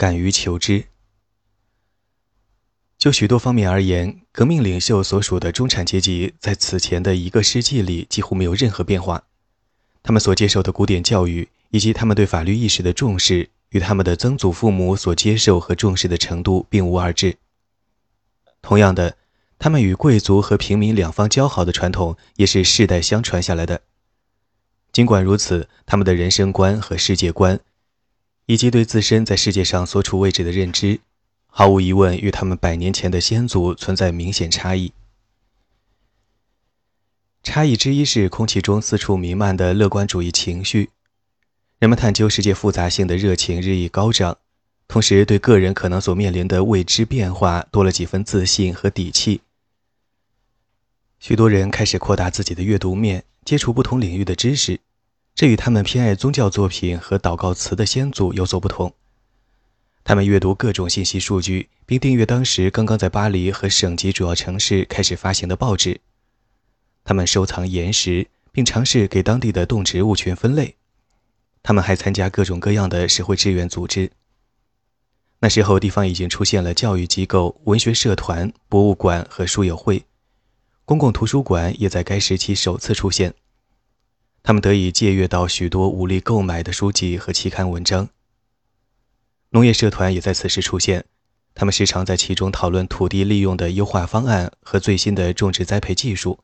[0.00, 0.86] 敢于求知。
[2.96, 9.24] 就许多方面而言，革命领袖所属的中产阶级在此前的一个世纪里几乎没有任何变化。
[10.02, 17.36] 他们所接受的古典教育以及他们对法律意识的重视，与他们的曾祖父母所接受和重视的程度并无二致。
[18.62, 19.18] 同样的，
[19.58, 23.82] 他们与贵族和平民两方交好的传统也是世代相传下来的。
[24.92, 27.60] 尽管如此，他们的人生观和世界观，
[28.50, 30.98] 以及对自身在世界上所处位置的认知。
[31.46, 34.92] 毫无疑问，与他们百年前的先祖存在明显差异。
[37.44, 40.90] 差异之一是空气中四处弥漫的乐观主义情绪，
[41.78, 44.38] 人们探究世界复杂性的热情日益高涨，
[44.88, 49.42] 同时对个人可能所面临的未知变化多了几分自信和底气。
[51.20, 54.80] 许多人开始扩大自己的阅读面，接触不同领域的知识，
[55.34, 58.94] 这与他们偏爱宗教作品和祷告词的先祖有所不同。
[60.04, 66.00] 他们阅读各种信息数据，并订阅当时刚刚在巴黎和省级主要城市开始发行的报纸。
[67.04, 70.76] 他们收藏岩石，并尝试给当地的动植物群分类。
[71.62, 74.10] 他们还参加各种各样的社会志愿组织。
[75.40, 80.04] 那时候，地方已经出现了教育机构、文学社团、博物馆和书友会，
[80.84, 83.34] 公共图书馆也在该时期首次出现。
[84.42, 88.08] 他们得以借阅到许多无力购买的书籍和期刊文章。
[89.50, 91.04] 农业社团也在此时出现，
[91.54, 96.38] 他们时常在其中讨论土地利用的优化方案和最新的种植栽培技术。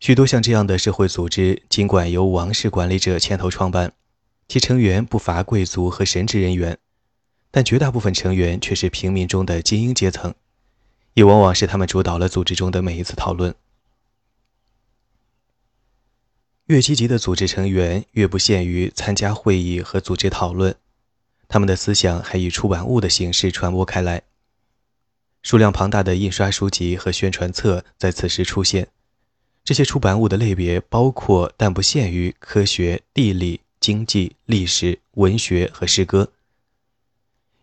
[0.00, 3.92] 许多像这样的社会组织，尽管由王室管理者牵头创办，
[4.48, 6.78] 其成员不乏贵族和神职人员，
[7.50, 10.34] 但绝大部分成员却是平民中的精英阶层，
[11.14, 13.54] 也往往是他们主导了组织中的每一次讨论。
[16.66, 20.74] 越积极的组织成员，越不限于参加会议和组织讨论。
[21.46, 24.22] 他们的思想还以出版物的形式传播开来，
[25.42, 28.88] 数量庞大的印刷书籍和宣传册在此时出现。
[29.62, 36.32] 这些出版物的类别包括，但不限于科学、地理、经济、历史、文学和诗歌。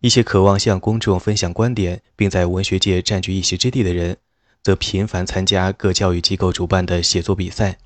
[0.02, 4.18] 一些渴望向公众分享观点，并在文学界占据一席之地的人，
[4.62, 7.80] 则频繁参加各教育机构主办的写作比赛。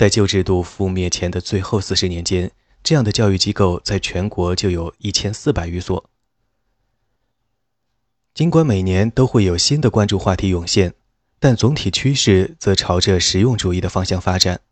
[0.00, 2.50] 在旧制度覆灭前的最后四十年间。
[2.82, 6.08] 这样的教育机构在全国就有一千四百余所。
[8.32, 10.94] 尽管每年都会有新的关注话题涌现，
[11.38, 14.62] 但总体趋势则朝着实用主义的方向发展。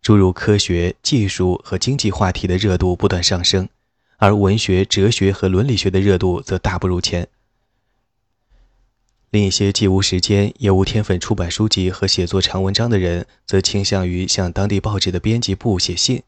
[0.00, 3.68] 诸如科学技术和经济话题的热度不断上升，
[4.18, 7.26] 而文学、哲学和伦理学的热度则大不如前。
[9.30, 16.22] 另一些既无时间也无天分出版书籍和写作长文章的人，则倾向于向当地报纸的编辑部写信。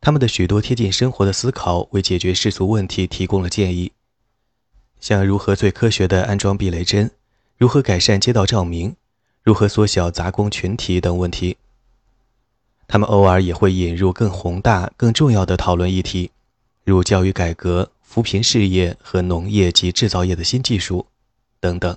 [0.00, 3.92] 他们的许多贴近生活的思考，为解决世俗问题提供了建议，
[5.00, 7.12] 像如何最科学地安装避雷针，
[7.56, 8.96] 如何改善街道照明，
[9.44, 11.56] 如何缩小杂工群体等问题。
[12.88, 16.32] 他们偶尔也会引入更宏大、更重要的讨论议题，
[16.84, 21.06] 如教育改革、扶贫事业和农业及制造业的新技术
[21.60, 21.96] 等等。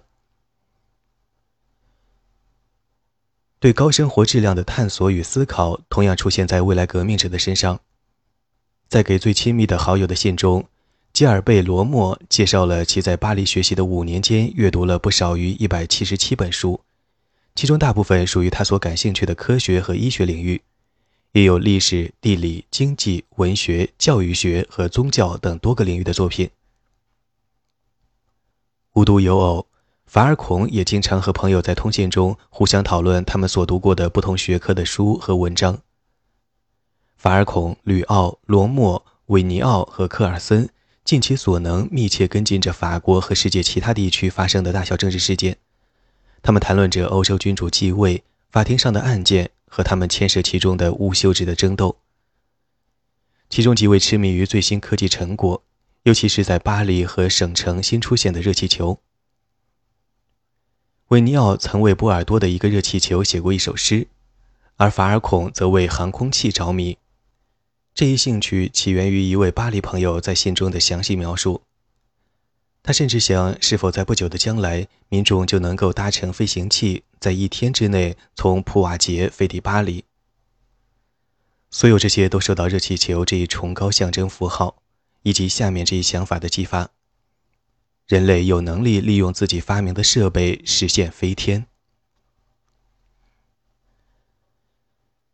[3.61, 7.79] 对高生活质量的探索与思考，同样出现在未来革命者的身上。
[8.89, 10.67] 在给最亲密的好友的信中，
[11.13, 16.81] 吉尔贝罗莫介绍了其在巴黎学习的五年间阅读了不少于一百七十七本书，
[17.53, 20.59] 其中大部分属于他所感兴趣的科学和医学领域，
[21.33, 26.49] 也有历史、地理、经济、文学、教育学和宗教等多个领域的作品。
[28.93, 29.67] 无独有偶，
[30.11, 35.79] 法尔孔也经常和朋友在通信中互相讨论他们所读过的不同学科的书和文章。
[37.15, 40.69] 法尔孔、吕奥、罗默、韦尼奥和科尔森
[41.05, 45.55] 尽其所能密切跟进着法国和世界其他地区发生的大小政治事件。
[46.41, 51.95] 他们谈论着欧洲君主继位、法庭上的案件和他们牵涉其中的无休止的争斗。
[53.49, 55.63] 其中几位痴迷于最新科技成果，
[56.03, 58.99] 尤其是在巴黎和省城新出现的热气球。
[61.11, 64.07] 韦尼奥曾为波尔多的一个热气球写过一首诗，
[64.77, 66.97] 而法尔孔则为航空器着迷。
[67.93, 71.63] 这一兴趣起源于一位巴黎朋友在信中的详细描述。
[72.81, 80.05] 他甚至想，是否在不久的将来，民众就能够搭乘飞行器，在一天之内从普瓦捷飞抵巴黎。
[81.69, 84.77] 所有这些都受到热气球这一崇高象征符号，
[85.23, 86.89] 以及下面这一想法的激发：
[88.11, 91.65] 人类有能力利用自己发明的设备实现飞天。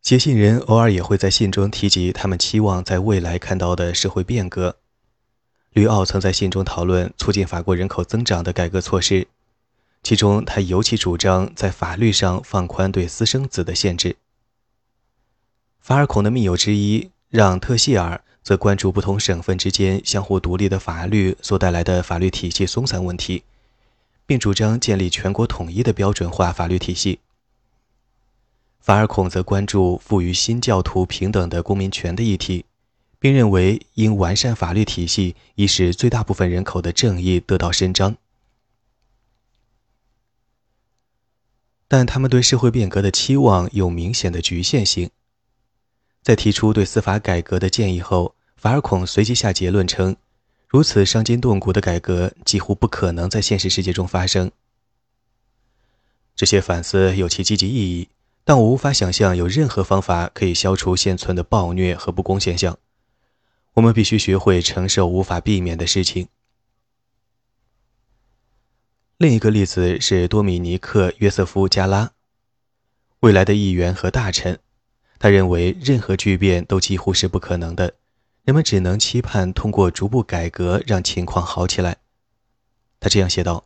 [0.03, 4.77] 写信人偶尔也会在信中提及他们期望在未来看到的社会变革。
[5.71, 9.27] 吕奥曾在信中讨论促进法国人口增长的改革措施，
[10.03, 14.17] 其中他尤其主张在法律上放宽对私生子的限制。
[15.79, 23.43] 法尔孔的密友之一让·特谢尔则关注不同省份之间相互独立的法律所带来的法律体系松散问题，
[24.25, 27.19] 并主张建立全国统一的标准化法律体系。
[28.79, 32.63] 法尔孔则关注赋予新教徒平等的公民权的议题。
[33.19, 38.15] 并认为，应完善法律体系，以使最大部分人口的正义得到伸张。
[41.89, 45.09] 但他们对社会变革的期望有明显的局限性。
[46.21, 50.15] 在提出对司法改革的建议后，法尔孔随即下结论称，
[50.67, 54.51] 如此伤筋动骨的改革几乎不可能在现实世界中发生。
[56.35, 58.09] 这些反思有其积极意义，
[58.43, 62.77] 但我无法想象有任何方法可以消除现存的暴虐和不公现象。
[63.73, 66.27] 我们必须学会承受无法避免的事情。
[69.17, 72.11] 另一个例子是多米尼克·约瑟夫·加拉，
[73.19, 74.59] 未来的议员和大臣。
[75.19, 77.93] 他认为任何巨变都几乎是不可能的，
[78.47, 81.97] 人们只能期盼通过逐步改革让情况好起来。
[82.97, 83.65] 他这样写道：“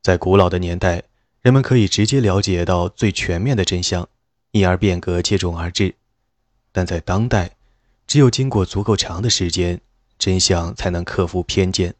[0.00, 1.02] 在古老的年代，
[1.42, 4.08] 人们可以直接了解到最全面的真相，
[4.52, 5.92] 因而变革接踵而至；
[6.72, 7.54] 但在当代，
[8.06, 9.78] 只有经过足够长的时间，
[10.18, 11.94] 真相才能克服偏见。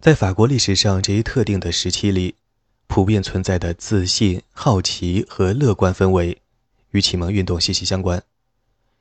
[0.00, 2.34] 在法国历史上这一特定的时期里，
[2.86, 6.42] 普遍存在的自信、好奇和乐观氛围，
[6.96, 8.22] 与启蒙运动息息相关，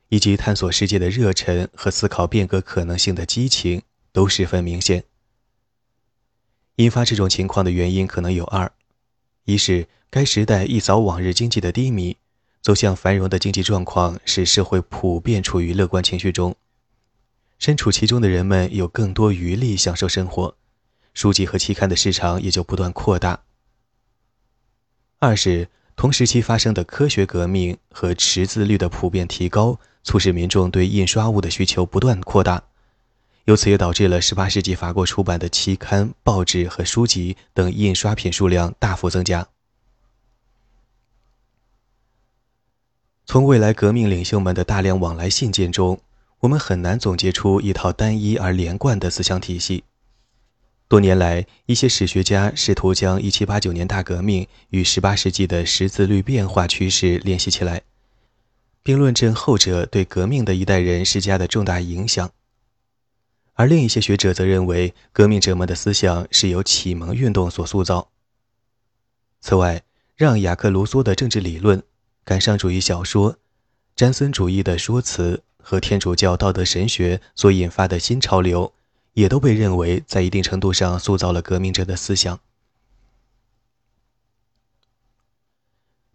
[0.09, 5.05] 以及探索世界的热忱和思考变革可能性的激情都十分明显。
[6.75, 8.69] 引发这种情况的原因可能有二：
[9.45, 12.17] 一是该时代一扫往日经济的低迷。
[12.61, 16.55] 走向繁荣的经济状况使社会普遍处于乐观情绪中，
[17.59, 20.57] 身处其中的人们有更多余力享受生活，
[21.13, 23.43] 书籍和期刊的市场也就不断扩大。
[25.19, 32.61] 二是同时期发生的科学革命和识字率的普遍提高，促使民众对印刷物的需求不断扩大，
[33.45, 39.47] 由此也导致了18世纪法国出版的期刊、报纸和书籍等印刷品数量大幅增加。
[43.25, 45.99] 从未来革命领袖们的大量往来信件中，
[46.41, 49.83] 我们很难总结出一套单一而连贯的思想体系。
[50.95, 57.81] 多年来，一些史学家试图将1789年大革命与18世纪的识字率变化趋势联系起来，
[58.81, 62.31] 并论证后者对革命的一代人施加的重大影响。
[63.55, 68.07] 而另一些学者则认为，革命者们的思想是由启蒙运动所塑造。
[69.41, 69.83] 此外，
[70.15, 71.83] 让·雅克·卢梭的政治理论。
[72.23, 73.37] 感伤主义小说、
[73.97, 78.71] 詹森主义的说辞和天主教道德神学所引发的新潮流，
[79.15, 82.39] 也都被认为在一定程度上塑造了革命者的思想。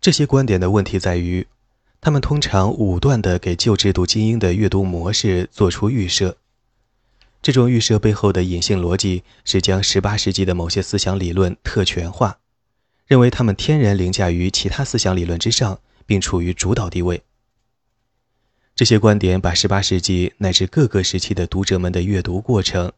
[0.00, 1.47] 这些观点的问题在于，
[2.00, 6.38] 他们通常武断地给旧制度精英的阅读模式做出预设。
[7.43, 12.38] 这种预设背后的隐性逻辑是将18世纪的某些思想理论特权化，
[13.06, 15.81] 认为他们天然凌驾于其他思想理论之上。
[16.11, 17.23] 并处于主导地位。
[18.80, 22.90] 这些观点把18世纪乃至各个时期的读者们的阅读过程、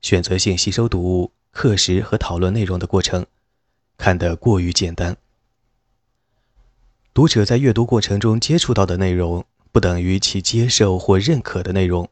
[0.00, 3.26] 选择性吸收读物、课时和讨论内容的过程
[3.98, 5.18] 看得过于简单。
[7.12, 12.08] 读者在阅读过程中接触到的内容，不等于其接受或认可的内容。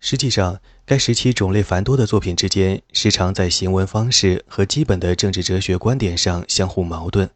[0.00, 7.28] 实际上，该时期种类繁多的作品之间，时常在行文方式和基本的政治哲学观点上相互矛盾。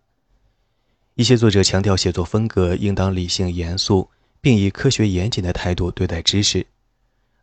[1.16, 4.10] 一些作者强调写作风格应当理性严肃，
[4.42, 6.66] 并以科学严谨的态度对待知识，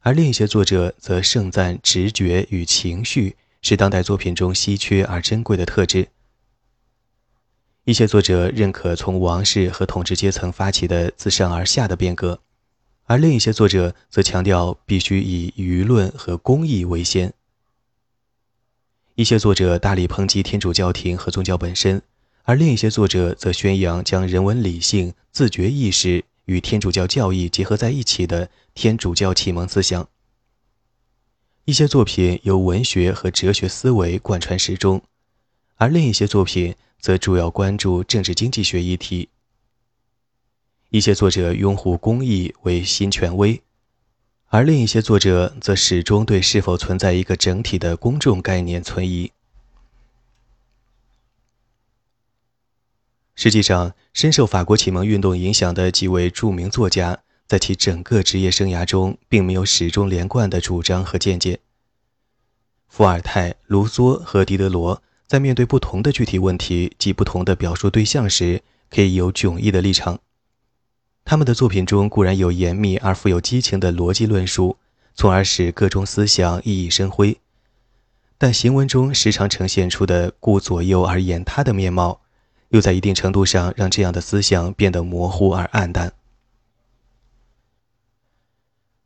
[0.02, 6.08] 而另一些作者则盛赞直觉与情绪是当代作品中稀缺而珍贵的特质。
[7.86, 12.40] 一些作者认可从王室和统治阶层发起的自上而下的变革，
[13.06, 17.34] 而另一些作者则强调必须以舆论和公益为先。
[19.16, 22.04] 一些作者大力抨击天主教廷和宗教本身。
[22.44, 30.08] 而另一些作者则宣扬将人文理性、自觉意识与天主教教义结合在一起的天主教启蒙思想。
[31.66, 35.02] 一些作品由文学和哲学思维贯穿始终，
[35.76, 39.30] 而另一些作品则主要关注政治经济学议题。
[40.90, 43.62] 一些作者拥护公义为新权威，
[44.48, 49.32] 而另一些作者则始终对是否存在一个整体的公众概念存疑。
[53.36, 61.60] 实际上，深受法国启蒙运动影响的几位著名作家，在其整个职业生涯中，并没有始终连贯的主张和见解。
[62.88, 68.62] 伏尔泰、卢梭和狄德罗在面对不同的具体问题及不同的表述对象时，
[68.92, 70.20] 可以有迥异的立场。
[71.26, 74.78] 他们的作品中固然有严密而富有激情的逻辑论述，
[75.16, 77.40] 从而使各种思想熠熠生辉，
[78.38, 82.22] 但行文中时常呈现出的顾左右而言他的面貌，
[82.74, 86.12] 又在一定程度上让这样的思想变得模糊而暗淡。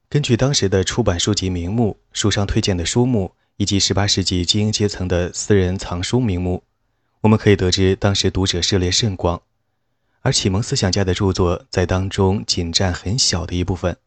[0.08, 6.64] 根据当时的出版书籍名目、书商推荐的书目以及18世纪精英阶层的私人藏书名目，
[7.20, 9.42] 我们可以得知当时读者涉猎甚广。
[10.22, 13.98] 而启蒙思想家的著作在当中仅占很小的一部分。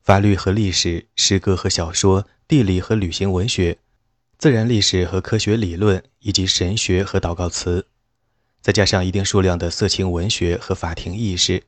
[0.00, 3.76] 法律和历史、诗歌和小说、地理和旅行文学、
[4.38, 7.86] 自然历史和科学理论，以及神学和祷告词，
[8.64, 11.64] 再加上一定数量的色情文学和法庭轶事，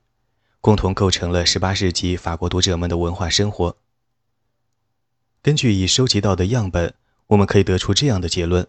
[0.63, 3.77] 共同构成了18世纪法国读者们的文化生活。
[5.43, 6.95] 根据已收集到的样本，
[7.27, 8.67] 我们可以得出这样的结论：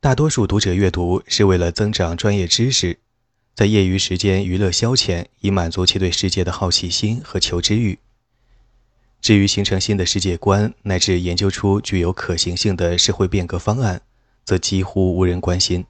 [0.00, 2.98] 大多数读者阅读是为了增长专业知识。
[3.54, 8.00] 在业余时间娱乐消遣，以满足其对世界的好奇心和求知欲。
[9.20, 14.02] 至于形成新的世界观，乃至研究出具有可行性的社会变革方案，
[14.44, 15.86] 则几乎无人关心。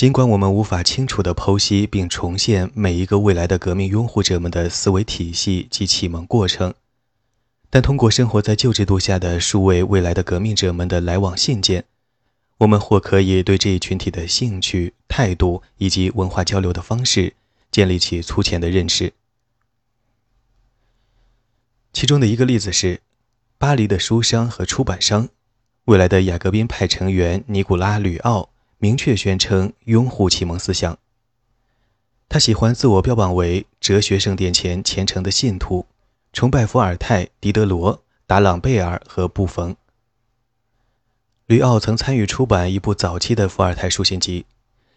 [0.00, 6.72] 尽管我们无法清楚地剖析并重现每一个未来的革命拥护者们的思维体系及启蒙过程，
[7.68, 11.84] 但通过生活在旧制度下的数位未来的革命者们的来往信件。
[12.56, 17.34] 我们或可以对这一群体的兴趣、态度以及文化交流的方式
[17.70, 19.12] 建立起粗浅的认识。
[21.92, 23.02] 其中的一个例子是，
[23.58, 25.28] 巴黎的书商和出版商，
[25.84, 28.48] 未来的雅各宾派成员尼古拉·吕奥
[28.80, 30.98] 明确宣称拥护启蒙思想。
[32.30, 35.84] 他喜欢自我标榜为哲学圣殿前虔诚的信徒，
[36.32, 39.76] 崇拜伏尔泰、狄德罗、达朗贝尔和布冯。
[41.46, 44.46] 吕奥曾参与出版一部早期的伏尔泰书信集，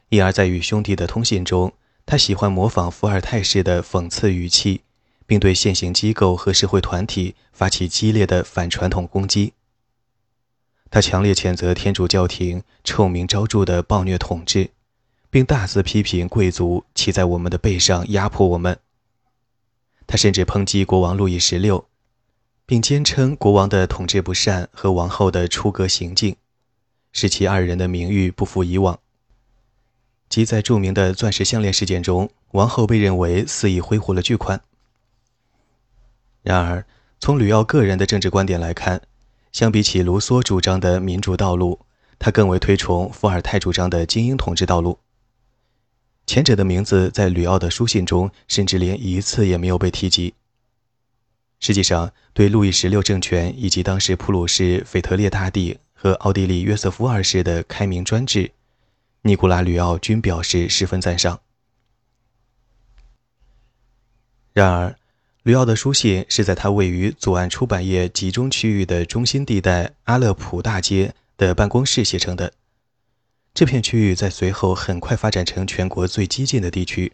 [0.10, 1.74] 因而，在与兄弟的通信中，
[2.06, 4.82] 他喜欢模仿伏尔泰式的讽刺语气，
[5.26, 9.52] 并对现行机构和社会团体发起激烈的反传统攻击。
[10.94, 14.70] 他强烈谴责天主教廷臭名昭著的暴虐统治，
[15.32, 18.78] 并大肆批评贵族骑在我们的背上压迫我们。
[20.06, 21.88] 他甚至抨击国王路易十六，
[22.68, 26.36] 并坚称国王的统治不善和王后的出格行径。
[27.12, 29.00] 使其二人的名誉不复以往。
[30.30, 34.62] 即在著名的钻石项链事件中，王后被认为肆意挥霍了巨款。
[36.44, 36.86] 然而，
[37.20, 39.02] 从吕奥个人的政治观点来看，
[39.54, 41.80] 相比起卢梭主张的民主道路，
[42.20, 45.00] 他更为推崇伏尔泰主张的精英统治道路。
[46.28, 50.34] 前者的名字在吕奥的书信中甚至连一次也没有被提及。
[51.62, 55.80] 实际上，对路易十六政权以及当时普鲁士腓特烈大帝。
[55.96, 58.52] 和奥地利约瑟夫二世的开明专制，
[59.22, 61.40] 尼古拉·吕奥均表示十分赞赏。
[64.52, 64.98] 然而，
[65.44, 72.54] 吕奥的书信是在他位于左岸出版业集中区域的中心地带阿勒普大街的办公室写成的。
[73.54, 77.12] 这片区域在随后很快发展成全国最激进的地区，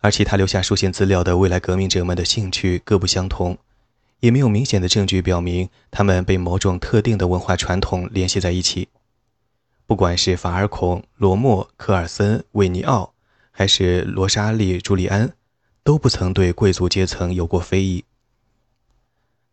[0.00, 3.56] 而其他留下书信资料的未来革命者们的兴趣各不相同。
[4.20, 8.88] 也没有明显的证据表明他们被某种特定的文化传统联系在一起。
[9.86, 13.14] 不管是法尔孔、罗默、科尔森、韦尼奥，
[13.50, 15.32] 还是罗莎莉·朱利安，
[15.84, 18.04] 都不曾对贵族阶层有过非议。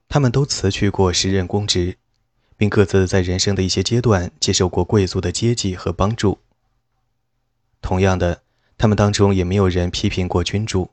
[0.07, 1.97] 他们都辞去过时任公职，
[2.55, 6.39] 并各自在人生的一些阶段接受过贵族的接济和帮助。
[7.81, 8.41] 同样的，
[8.77, 10.89] 他们当中也没有人批评过君主。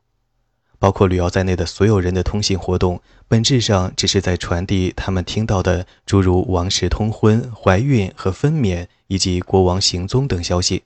[0.81, 10.85] 包括吕奥在内的所有人的通信活动，本质上只是在传递他们听到的诸如王室通婚、怀孕和分娩，以及国王行踪等消息。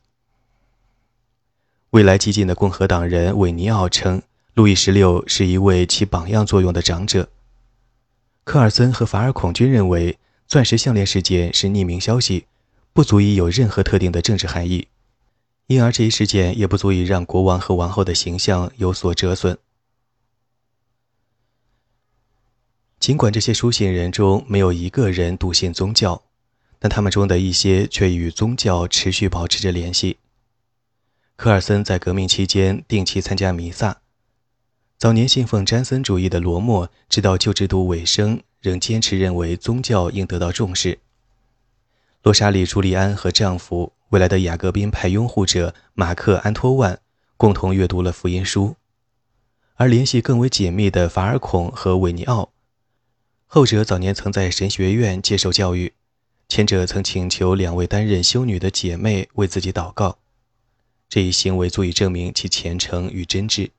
[1.91, 4.23] 未来激进的共和党人韦尼奥称，
[4.55, 7.31] 路易十六是一位起榜样作用的长者。
[8.45, 12.45] 科尔森和法尔孔均认为，钻石项链事件是匿名消息，
[12.93, 14.89] 不足以有任何特定的政治含义，
[15.69, 19.57] 因而这一事件也不足以让国王和王后的形象有所折损。
[23.01, 26.23] 尽管这些书信人中没有一个人笃信宗教，
[26.79, 30.19] 但他们中的一些却与宗教持续保持着联系。
[31.37, 34.02] 科尔森在革命期间定期参加弥撒。
[35.03, 41.01] 早年信奉詹森主义的罗默，直到旧制度尾声，仍坚持认为宗教应得到重视。
[42.23, 47.01] 罗莎莉·朱利安和丈夫未来的雅各宾派拥护者马克·安托万
[47.37, 48.77] 共同阅读了福音书，
[49.75, 52.53] 而联系更为紧密的法尔孔和韦尼奥，
[53.49, 55.95] 后者早年曾在神学院接受教育，
[56.49, 60.19] 前者曾请求两位担任修女的姐妹为自己祷告，
[61.09, 63.71] 这一行为足以证明其虔诚与真挚。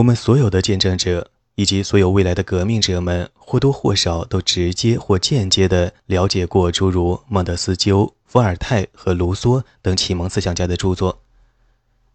[0.00, 1.30] 我们所有的见证者。
[1.56, 11.20] 以及所有未来的革命者们或多或少都直接或间接地了解过诸如孟德斯鸠、伏尔泰和卢梭等启蒙思想家的著作。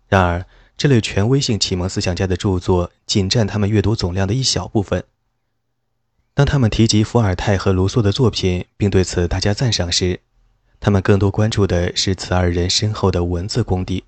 [0.07, 5.03] 然而，这类权威性启蒙思想家的著作仅占他们阅读总量的一小部分。
[6.33, 10.21] 当他们提及伏尔泰和卢梭的作品，并对此大加赞赏时，
[10.79, 14.05] 他们更多关注的是此二人深厚的文字功底。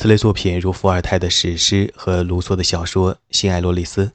[0.00, 4.06] 此类作品如伏尔泰的史诗和卢梭的小说《新艾罗丽丝》。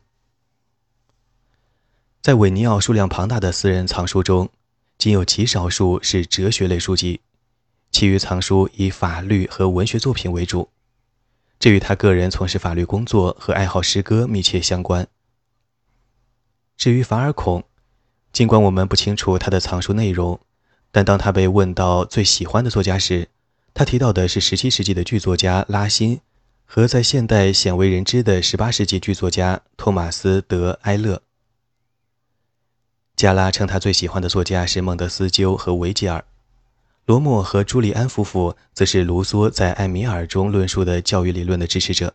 [2.22, 4.50] 在韦尼奥数量庞大的私人藏书中，
[4.98, 7.20] 仅有极少数是哲学类书籍，
[7.92, 10.70] 其余藏书以法律和文学作品为主，
[11.60, 15.06] 这与他个人从事法律工作和爱好诗歌密切相关。
[16.78, 17.62] 至于法尔孔，
[18.32, 20.40] 尽管我们不清楚他的藏书内容，
[20.94, 23.28] 但当他被问到最喜欢的作家时，
[23.74, 26.22] 他提到的是17世纪的剧作家拉辛，
[26.64, 31.22] 和在现代鲜为人知的18世纪剧作家托马斯·德埃勒。
[33.16, 36.24] 加拉称他最喜欢的作家是孟德斯鸠和维吉尔，
[37.06, 42.14] 罗默和朱利安夫妇则是卢梭在《艾米尔》中论述的教育理论的支持者。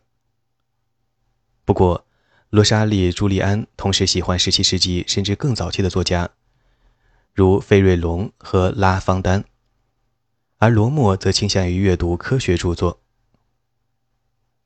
[1.64, 2.06] 不过，
[2.50, 6.30] 罗莎莉·朱利安同时喜欢17世纪甚至更早期的作家，
[7.34, 9.44] 如费瑞龙和拉方丹。
[10.58, 13.00] 而罗默则倾向于阅读科学著作。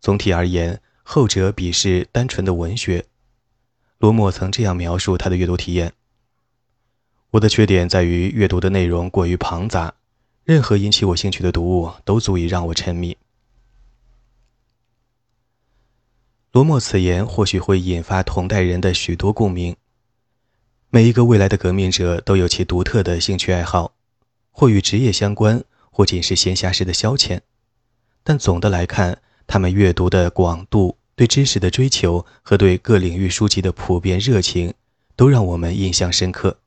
[0.01, 3.05] 总体而言，后者鄙视单纯的文学。
[3.99, 5.93] 罗默曾这样描述他的阅读体验
[7.33, 9.95] ：“我的缺点在于阅读的内容过于庞杂，
[10.45, 13.17] 任何引起我兴趣的读物都足以让我沉迷。”
[16.53, 19.77] 罗默此言或许会引发同代人的许多共鸣。
[20.91, 23.95] 每一个未来的革命者都有其独特的兴趣爱好，
[24.51, 25.63] 或与职业相关。
[25.93, 27.41] 或仅是闲暇时的消遣，
[28.25, 34.73] 但总的来看，他们阅读的广度、对知识的追求和对各领域书籍的普遍热情，
[35.15, 36.59] 都让我们印象深刻。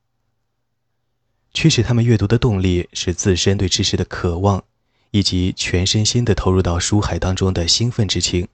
[1.52, 4.62] 驱使他们阅读的动力是自身对知识的渴望，
[5.10, 8.46] 以及全身心地投入到书海当中的兴奋之情。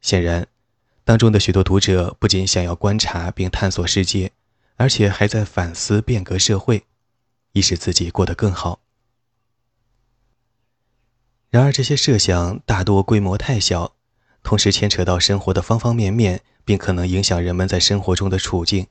[0.00, 0.46] 显然，
[1.04, 4.32] 当中的许多读者不仅想要观察并探索世界，
[4.76, 6.84] 而且还在反思变革社会，
[7.52, 8.80] 以使自己过得更好。
[11.50, 13.96] 然而，这些设想大多规模太小，
[14.44, 18.86] 同时牵扯到生活的方方面面，并可能影响人们在生活中的处境。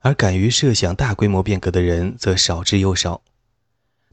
[0.00, 3.22] 而敢于设想大规模变革的人则少之又少。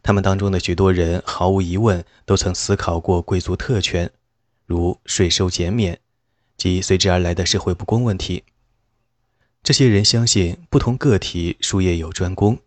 [0.02, 4.10] 他们当中的许多人毫无疑问都曾思考过贵族特权，
[4.66, 6.00] 如税收减免
[6.56, 8.46] 及随之而来的社会不公问题。
[9.62, 12.60] 这些人相信不同个体术业有专攻，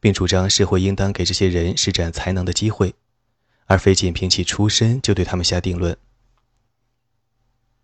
[0.00, 2.94] 并主张社会应当给这些人施展才能的机会。
[3.68, 5.96] 而非仅凭其出身就对他们下定论，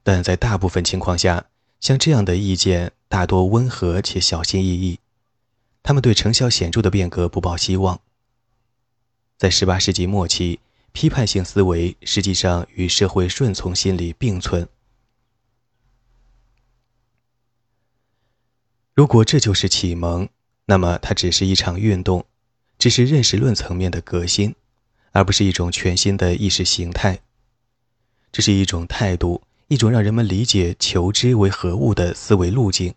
[0.02, 1.46] 但在大部分情况下，
[1.78, 4.98] 像这样的意见大多温和且小心翼翼，
[5.82, 8.00] 他们对成效显著的变革不抱希望。
[9.36, 10.58] 在18世纪末期，
[10.92, 14.66] 批判性思维实际上与社会顺从心理并存。
[18.94, 20.30] 如果这就是启蒙，
[20.64, 22.24] 那么它只是一场运动，
[22.78, 24.54] 只是认识论层面的革新。
[25.14, 27.20] 而不是一种全新的意识形态，
[28.32, 32.94] 这是一种态度，一种让人们理解求知为何物的思维路径，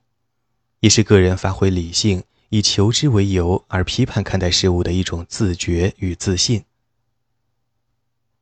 [0.79, 6.63] 也是个人发挥理性，以求知为由而批判看待事物的一种自觉与自信。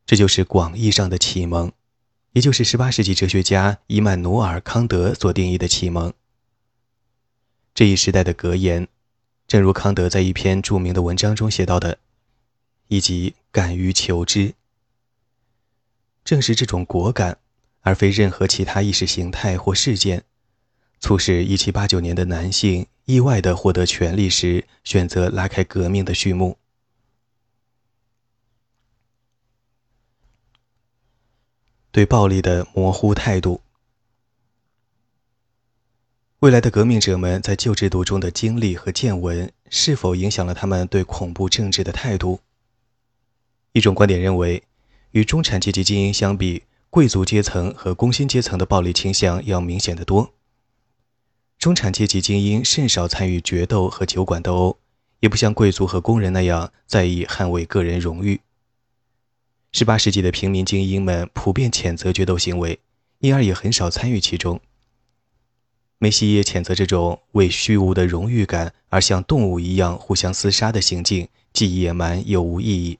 [0.05, 1.73] 这就是广义上的启蒙，
[2.31, 6.13] 也就是18世纪哲学家伊曼努尔·康德所定义的启蒙。
[7.73, 8.87] 这一时代的格言，
[9.49, 11.97] 正如康德在一篇著名的文章中写到的。
[12.87, 14.53] 以及敢于求知，
[16.23, 17.37] 正是这种果敢，
[17.81, 20.23] 而非任何其他意识形态或事件，
[20.99, 26.57] 促使1789年的男性意外地获得权力时，选择拉开革命的序幕。
[31.91, 33.61] 对暴力的模糊态度，
[36.39, 42.41] 未来的革命者们在旧制度中的经历和见闻，是否影响了他们对恐怖政治的态度？
[43.75, 44.63] 一种观点认为，
[45.11, 50.33] 与中产阶级精英相比，贵族阶层和工薪阶层的暴力倾向要明显得多。
[51.59, 54.77] 中产阶级精英甚少参与决斗和酒馆斗殴，
[55.19, 58.39] 也不像贵族和工人那样在意捍卫个人荣誉。
[59.73, 62.79] 十八世纪的平民精英们普遍谴责决斗行为，
[63.19, 64.61] 因而也很少参与其中。
[65.97, 72.99] 梅西耶谴责这种为虚无的荣誉感而像动物一样互相厮杀的行径，既野蛮又无意义。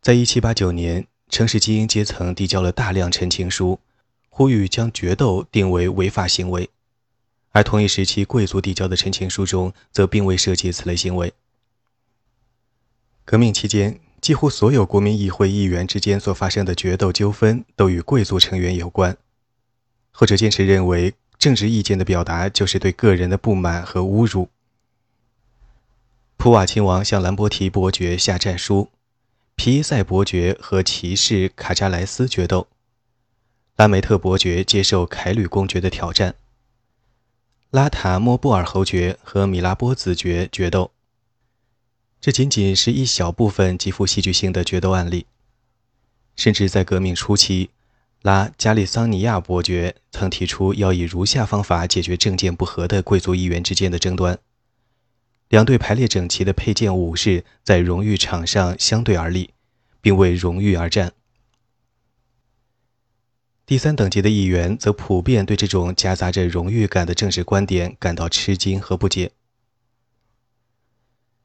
[0.00, 3.80] 在一七八九年，城市精英阶层递交了大量陈情书。
[4.30, 6.70] 呼吁将决斗定为违法行为，
[7.50, 11.32] 而同一时期贵族递交的陈情书中则并未涉及此类行为。
[13.24, 19.16] 革命期间，几乎所有国民议会议员之间所发生的决斗纠纷都与贵族成员有关，
[20.12, 24.48] 或者坚持认为政治意见的表达就是对个人的不满和侮辱。
[26.36, 28.90] 普瓦亲王向兰博提伯爵下战书，
[29.58, 32.68] 皮塞伯爵和骑士卡扎莱斯决斗。
[33.74, 36.36] 拉梅特伯爵接受凯吕公爵的挑战。
[37.70, 40.92] 拉塔莫布尔侯爵和米拉波子爵决斗。
[42.20, 45.26] 这仅仅是一小部分极富戏剧性的决斗案例。
[46.36, 47.70] 甚至在革命初期，
[48.22, 54.38] 拉加利桑尼亚伯爵曾提出要以如下方法解决政见不合的贵族议员之间的争端：
[55.48, 59.50] 两队排列整齐的佩剑武士在荣誉场上相对而立，
[60.00, 61.12] 并为荣誉而战。
[63.64, 69.32] 第三等级的议员则普遍对这种夹杂着荣誉感的政治观点感到吃惊和不解。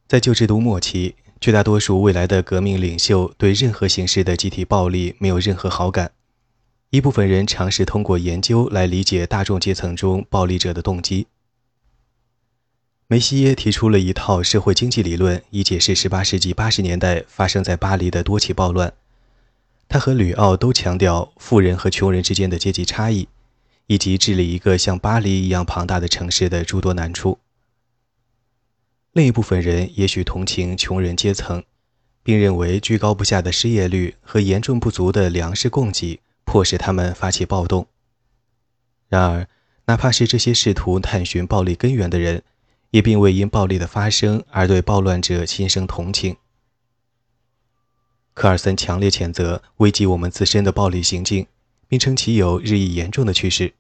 [0.07, 6.11] 在旧制度末期，绝大多数未来的革命领袖对任何形式的集体暴力没有任何好感。
[6.91, 11.27] 一部分人尝试通过研究来理解大众阶层中暴力者的动机。
[13.13, 18.91] 梅西耶提出了一套社会经济理论，以解释18世纪80年代发生在巴黎的多起暴乱。
[19.87, 23.27] 他和吕奥都强调富人和穷人之间的阶级差异，
[23.85, 27.37] 以及治理一个像巴黎一样庞大的城市的诸多难处。
[29.11, 31.63] 另一部分人也许同情穷人阶层，
[32.23, 37.85] 并认为居高不下的失业率和严重不足的粮食供给迫使他们发起暴动。
[39.07, 39.47] 然而，
[39.85, 42.41] 哪怕是这些试图探寻暴力根源的人，
[42.93, 46.37] 也并未因暴力的发生而对暴乱者心生同情。
[48.35, 51.47] 科尔森强烈谴责危及我们自身的暴力行径，
[51.87, 53.73] 并称其有日益严重的趋势。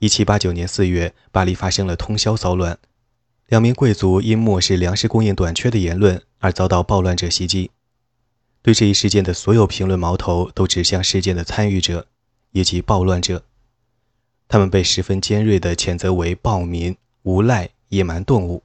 [0.00, 2.76] 1789年4月，巴黎发生了通宵骚乱，
[3.46, 7.70] 两名贵族因漠视粮食供应短缺的言论而遭到暴乱者袭击。
[8.62, 12.08] 对这一事件的所有评论矛头都指向事件的参与者，
[12.50, 13.44] 以及暴乱者。
[14.48, 18.62] 他们被十分尖锐地谴责为暴民、无赖、野蛮动物。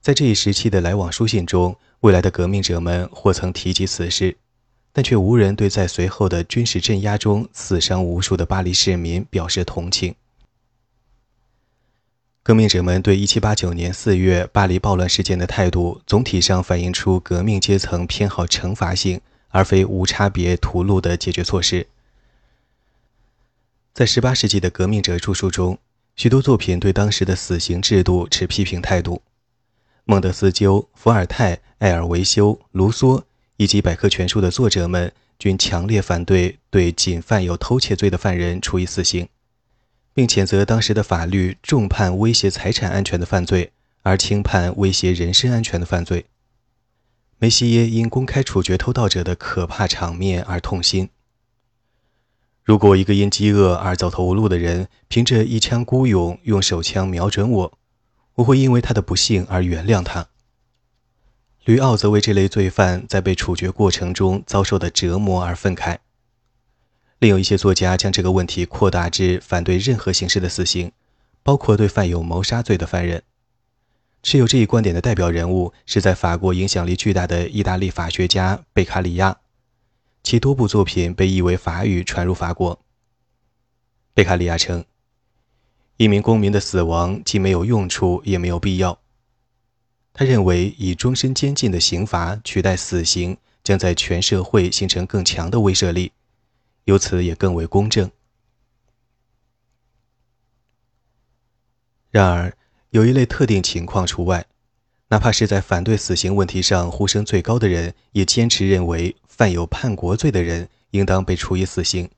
[0.00, 1.76] 在这一时期的来往书信中。
[2.00, 4.36] 未来的革命者们或曾提及此事，
[4.92, 10.14] 但却无人对在随后的军事镇压中死伤无数的巴黎市民表示同情。
[12.42, 21.88] 革命者们对1789年4月巴黎暴乱事件的态度，总体上反映出革命阶层偏好惩罚性而非无差别屠戮的解决措施。
[23.94, 25.78] 在18世纪的革命者著述中，
[26.16, 29.20] 许多作品对当时的死刑制度持批评态度。
[30.04, 33.22] 孟德斯鸠、伏尔泰、埃尔维修、卢梭
[33.58, 39.28] 以及百科全书的作者们均强烈反对对仅犯有偷窃罪的犯人处以死刑，
[40.14, 46.24] 并谴责当时的法律重判威胁财产安全的犯罪，而轻判威胁人身安全的犯罪。
[47.38, 51.10] 梅西耶因公开处决偷盗者的可怕场面而痛心。
[52.66, 57.78] 如果一个因饥饿而走投无路的人凭着一腔孤勇用手枪瞄准我，
[58.34, 60.26] 我会因为他的不幸而原谅他。
[61.64, 65.98] 吕奥则为这类罪犯在被处决过程中遭受的折磨而愤慨。
[67.20, 70.90] 另有一些作家将这个问题扩大至反对任何形式的死刑，
[71.44, 73.22] 包括对犯有谋杀罪的犯人。
[74.24, 79.36] 持有这一观点的代表人物是在法国影响力巨大的意大利法学家贝卡里亚，
[80.26, 82.80] 其多部作品被译为法语传入法国。
[84.12, 84.84] 贝卡利亚称。
[85.98, 88.98] 一名公民的死亡既没有用处，也没有必要。
[90.12, 96.10] 他认为，以终身监禁的刑罚取代死刑，将在全社会形成更强的威慑力，
[96.86, 98.10] 由此也更为公正。
[102.10, 102.52] 然而，
[102.90, 104.44] 有一类特定情况除外，
[105.06, 112.08] 哪怕是在反对死刑问题上呼声最高的人，也坚持认为，犯有叛国罪的人应当被处以死刑。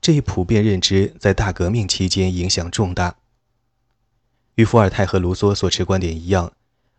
[0.00, 3.16] 这一普遍认知在大革命期间影响重大。
[4.56, 6.52] 与伏尔泰和卢梭所持观点一样，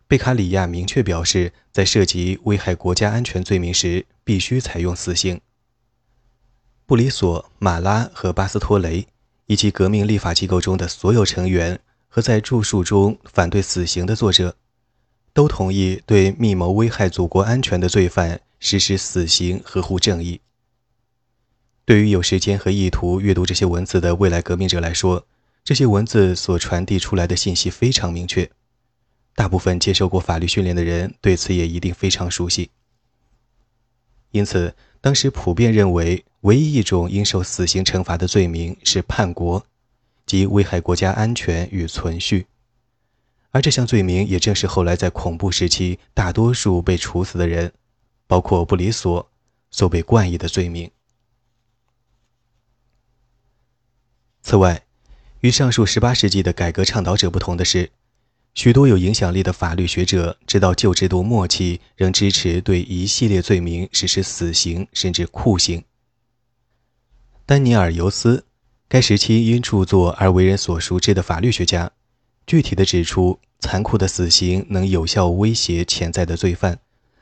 [0.07, 5.41] 贝卡里亚明确表示，在涉及危害国家安全罪名时，必须采用死刑。
[6.85, 9.07] 布里索、马拉和巴斯托雷
[9.47, 14.55] 以及革命立法机构中的所有成员和在著述中反对死刑的作者，
[15.33, 20.41] 都同意对密谋危害祖国安全的罪犯实施死刑，合乎正义。
[21.85, 25.25] 对于有时间和意图阅读这些文字的未来革命者来说，
[25.63, 28.49] 这些文字所传递出来的信息非常明确。
[29.35, 32.71] 大部分接受过法律训练的人对此也一定非常熟悉。
[34.31, 39.65] 因此，当时普遍认为，唯一一种应受死刑惩罚的罪名是叛国，
[40.25, 42.47] 即危害国家安全与存续。
[43.51, 47.71] 而这项罪名也正是后来在恐怖时期大多数被处死的人，
[48.27, 49.29] 包括布里索，
[49.71, 50.91] 所被冠以的罪名。
[54.41, 54.85] 此外，
[55.39, 57.91] 与上述18世纪的改革倡导者不同的是，
[58.53, 65.83] 许多有影响力的法律学者直到旧制度末期仍支持对一系列罪名实施死刑甚至酷刑。
[67.45, 68.45] 丹尼尔·尤斯，
[68.87, 71.91] 该时期因著作而为人所熟知的法律学家，
[72.45, 76.79] 具体地指出，残酷的死刑能有效威胁潜在的罪犯，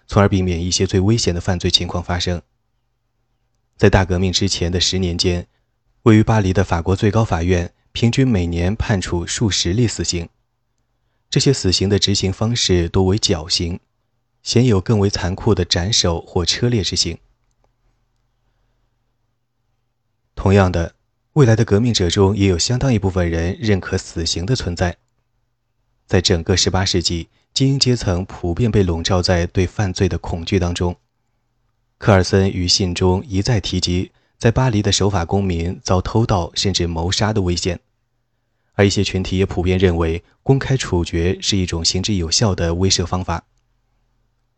[0.07, 2.41] 从而避免一些最危险的犯罪情况发生。
[3.77, 5.47] 在大革命之前的十年间。
[6.05, 10.29] 位于巴黎的法国最高法院平均每年判处数十例死刑，
[11.31, 13.79] 这些死刑的执行方式多为绞刑，
[14.43, 17.17] 鲜有更为残酷的斩首或车裂之刑。
[20.35, 20.93] 同样的，
[21.33, 24.97] 未来的革命者中也有相当一部分人认可死刑的存在。
[26.05, 30.95] 在整个18世纪，精英阶层普遍被笼罩在对犯罪的恐惧当中。
[31.97, 34.11] 科尔森于信中一再提及。
[34.37, 37.79] 在巴黎的守法公民遭偷盗甚至谋杀的危险，
[38.73, 43.45] 而一些群体也普遍认为公开处决是一种行之有效的威慑方法。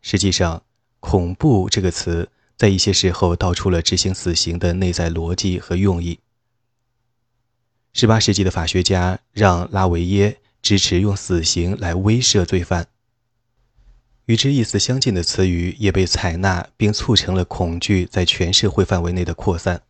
[0.02, 0.64] 实际上
[0.98, 6.18] ，“恐怖”这个词在一些时候道出了执行死刑的内在逻辑和用意。
[7.94, 12.88] 18世纪的法学家让·拉维耶支持用死刑来威慑罪犯。
[14.26, 19.80] 与之意思相近的词语也被采纳，并促成了恐惧在全社会范围内的扩散。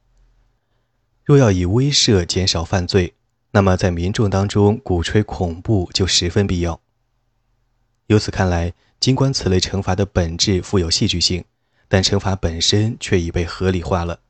[1.24, 3.14] 若要以威慑减少犯罪，
[3.50, 6.80] 那么在民众当中鼓吹恐怖就十分必要。
[8.06, 11.44] 由此看来，尽管此类惩罚的本质富有戏剧性，
[11.88, 14.20] 但惩罚本身却已被合理化了。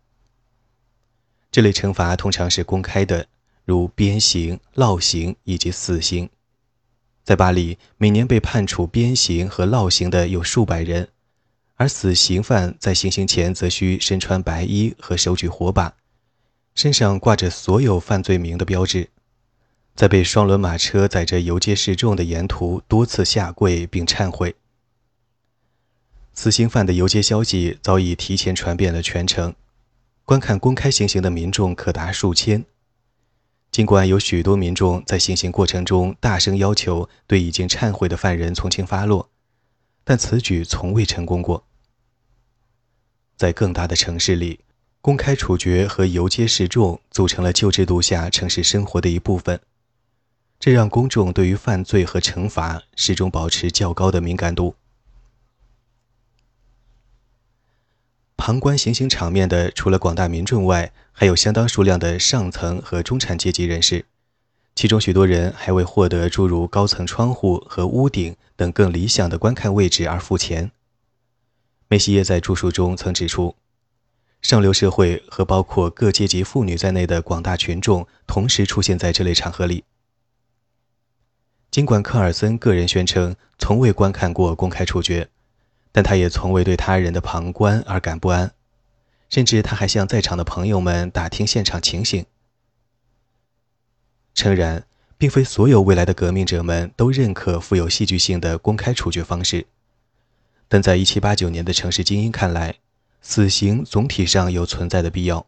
[1.51, 3.27] 这类惩罚通常是公开的，
[3.67, 6.31] 如鞭刑、烙刑以及死刑。
[7.29, 11.11] 在巴黎，每年被判处鞭刑和烙刑的有数百人，
[11.75, 15.93] 而死刑犯在行刑前则需身穿白衣和手举火把，
[16.75, 19.11] 身上挂着所有犯罪名的标志，
[19.95, 24.55] 在被双轮马车载着游街示众的沿途多次下跪并忏悔。
[26.33, 29.55] 死刑犯的游街消息早已提前传遍了全城，
[30.25, 32.65] 观看公开行刑的民众可达数千。
[33.71, 39.31] 尽管有许多民众在行刑过程中大声要求对已经忏悔的犯人从轻发落，
[40.05, 41.65] 但此举从未成功过。
[43.37, 44.61] 在更大的城市里，
[45.01, 49.61] 公开处决和游街示众组成了旧制度下城市生活的一部分，
[50.59, 54.75] 这让公众对于犯罪和惩罚始终保持较高的敏感度。
[58.39, 64.07] 旁观行刑场面的，除了广大民众外，还有相当数量的上层和中产阶级人士，
[64.77, 70.71] 其中许多人还为获得诸如高层窗户和屋顶等更理想的观看位置而付钱。
[71.89, 73.57] 梅西耶在著述中曾指出，
[74.41, 79.83] 上流社会和包括各阶级妇女在内的广大群众同时出现在这类场合里。
[81.73, 85.29] 尽管科尔森个人宣称从未观看过公开处决。
[85.99, 88.53] 但他也从未对他人的旁观而感不安，
[89.29, 92.25] 甚至他还向在场的朋友们打听现场情形。
[94.33, 94.85] 诚然，
[95.17, 99.67] 并非所有未来的革命者们都认可富有戏剧性的公开处决方式，
[100.69, 102.77] 但在1789年的城市精英看来，
[103.21, 105.45] 死刑总体上有存在的必要。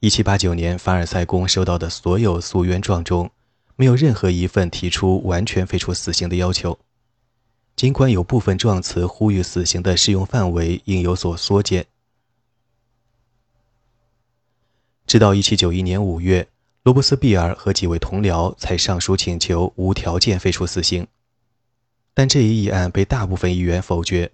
[0.00, 3.30] 1789年凡尔赛宫收到的所有诉冤状中，
[3.76, 6.78] 没有任何一份提出完全废除死刑的要求。
[7.80, 11.86] 尽管有部分状词呼吁死刑的适用范围应有所缩减，
[15.06, 16.48] 直到1791年5月，
[16.82, 21.06] 罗伯斯庇尔和几位同僚才上书请求无条件废除死刑，
[22.12, 24.30] 但这一议案被大部分议员否决，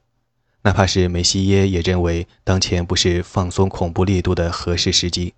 [0.63, 5.35] 哪怕是梅西耶也认为当前不是放松恐怖力度的合适时机。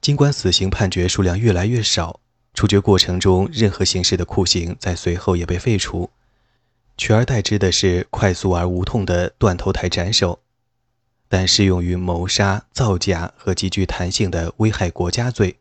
[0.00, 2.20] 尽管死刑判决数量越来越少。
[2.56, 6.08] 处决过程中任何形式的酷刑在随后也被废除，
[6.96, 10.40] 取而代之的是快速而无痛的断头台斩首。
[11.28, 15.56] 但适用于谋杀、造假和极具弹性的危害国家罪。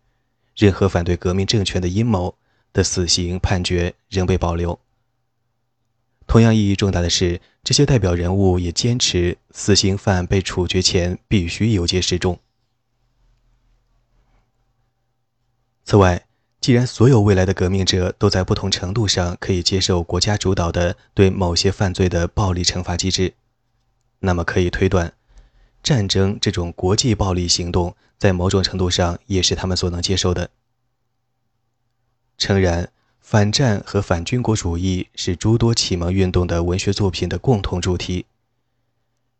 [0.55, 2.33] 任何反对革命政权的阴谋
[2.71, 4.79] 的死刑判决仍被保留。
[6.27, 12.39] 同样意义重大的是，这些代表人物也坚持死刑犯被处决前必须游街示众。
[15.83, 16.25] 此外，
[16.65, 23.35] 既然所有未来的革命者都在不同程度上可以接受国家主导的对某些犯罪的暴力惩罚机制，
[24.21, 25.13] 那么可以推断，
[25.83, 30.49] 战争这种国际暴力行动在某种程度上也是他们所能接受的。
[32.39, 38.25] 诚然，反战和反军国主义是诸多启蒙运动的文学作品的共同主题。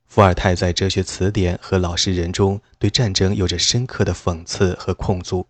[0.06, 5.48] 伏尔泰在哲学词典和老实人中对战争有着深刻的讽刺和控诉。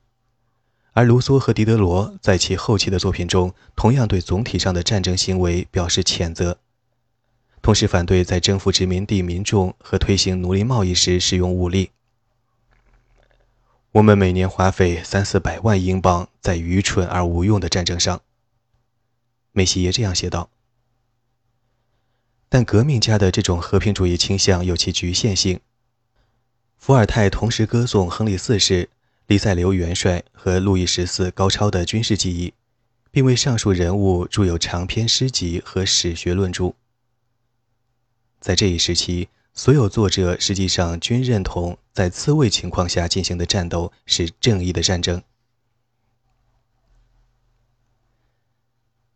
[0.96, 6.58] 而卢梭和狄德罗在其后期的作品中，同样对总体上的战争行为表示谴责，
[7.62, 11.92] 同时反对在征服殖民地民众和推行奴隶贸易时使用武力。
[13.92, 18.22] 我们每年花费三四百万英镑在愚蠢而无用的战争上。
[19.52, 20.50] 梅西耶这样写道。
[22.48, 25.60] 但革命家的这种和平主义倾向有其局限性。
[26.78, 28.88] 伏尔泰同时歌颂亨利四世。
[29.28, 32.54] 黎塞留元帅和路易十四高超的军事技艺，
[33.10, 36.74] 并为上述人物著有长篇诗集和史学论著。
[38.40, 45.24] 在这一时期，所有作者实际上均认同，在自卫情况下进行的战斗是正义的战争。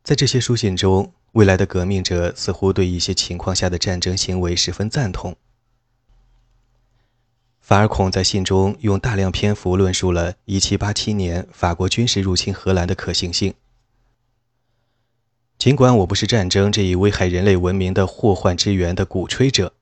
[0.01, 5.37] 在这些书信中，未来的革命者似乎对一些情况下的战争行为十分赞同。
[7.69, 13.53] 法尔孔在信中用大量篇幅论述了1787年法国军事入侵荷兰的可行性。
[15.59, 19.75] 尽管我不是战争这一危害人类文明的祸患之源的鼓吹者，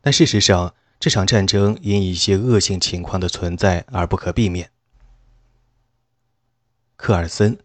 [0.00, 4.70] 但事实上，这场战争因一些恶性情况的存在而不可避免。
[6.96, 7.56] 科尔森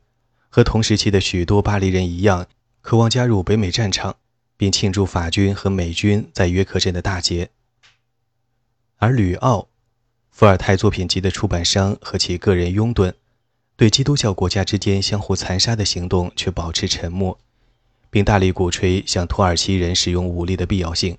[0.49, 2.45] 和同时期的许多巴黎人一样，
[2.81, 4.17] 渴望加入北美战场，
[4.55, 7.49] 并庆祝法军和美军在约克镇的大捷。
[9.03, 9.67] 而吕奥，
[10.31, 13.11] 伏尔泰作品集的出版商和其个人拥趸，
[13.75, 17.37] 对基督教国家之间相互残杀的行动却保持沉默，
[18.09, 21.17] 并大力鼓吹向土耳其人使用武力的必要性。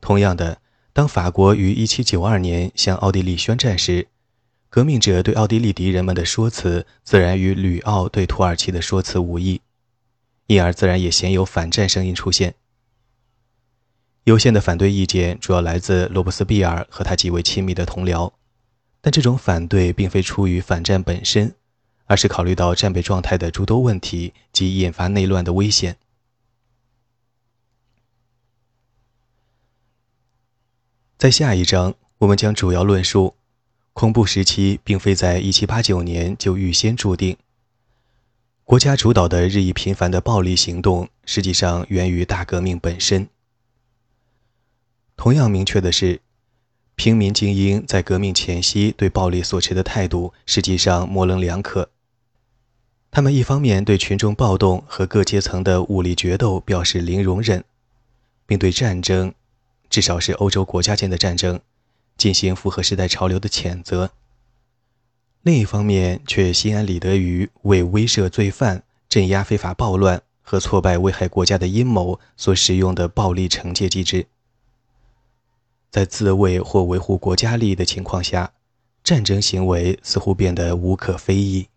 [0.00, 0.58] 同样的，
[0.92, 4.08] 当法国于1792年向奥地利宣战时，
[4.68, 9.60] 革命者对奥地利敌人们的说辞自然与吕奥对土耳其的说辞无异，
[10.48, 12.56] 因而自然也鲜有反战声音出现。
[14.24, 18.30] 有限的反对意见主要来自罗伯斯庇尔和他极为亲密的同僚，
[19.00, 21.56] 但这种反对并非出于反战本身，
[22.06, 25.96] 而是考虑到战备状态的诸多问题及引发内乱的危险。
[31.18, 33.34] 在下一章，我们将主要论述，
[33.92, 37.36] 恐怖时期并非在1789年就预先注定，
[38.62, 43.28] 国家主导的日益频繁的暴力行动实际上源于大革命本身。
[45.22, 46.20] 同样明确的是，
[46.96, 51.90] 平民精英在革命前夕对暴力所持的态度实际上模棱两可。
[53.12, 57.62] 他们一方面对群众暴动和各阶层的武力决斗表示零容忍，
[58.46, 59.32] 并对战争，
[59.88, 61.60] 至少是欧洲国家间的战争，
[62.16, 64.08] 进行符合时代潮流的谴责；
[65.42, 74.26] 另一方面却心安理得于为威慑罪犯、镇压非法暴乱和挫败危害国家的阴谋所使用的暴力惩戒机制。
[75.92, 78.54] 在自卫或维护国家利益的情况下，
[79.04, 81.68] 战争行为似乎变得无可非议。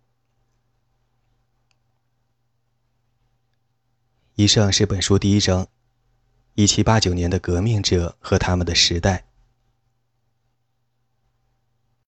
[4.36, 5.68] 以上是本书第一章：
[6.54, 9.26] 一七八九年的革命者和他们的时代。